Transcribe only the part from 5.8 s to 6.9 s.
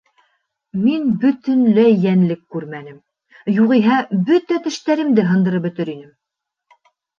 инем.